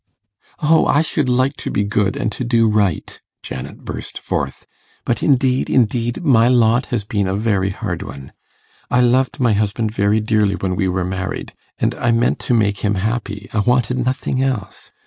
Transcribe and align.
'O, 0.63 0.87
I 0.87 1.03
should 1.03 1.29
like 1.29 1.55
to 1.57 1.69
be 1.69 1.83
good 1.83 2.17
and 2.17 2.31
to 2.31 2.43
do 2.43 2.67
right,' 2.67 3.21
Janet 3.43 3.85
burst 3.85 4.17
forth; 4.17 4.65
'but 5.05 5.21
indeed, 5.21 5.69
indeed, 5.69 6.23
my 6.25 6.47
lot 6.47 6.87
has 6.87 7.03
been 7.03 7.27
a 7.27 7.35
very 7.35 7.69
hard 7.69 8.01
one. 8.01 8.31
I 8.89 8.99
loved 9.01 9.39
my 9.39 9.53
husband 9.53 9.91
very 9.91 10.19
dearly 10.19 10.55
when 10.55 10.75
we 10.75 10.87
were 10.87 11.05
married, 11.05 11.53
and 11.77 11.93
I 11.93 12.09
meant 12.09 12.39
to 12.49 12.55
make 12.55 12.79
him 12.79 12.95
happy 12.95 13.47
I 13.53 13.59
wanted 13.59 13.99
nothing 14.03 14.41
else. 14.41 14.91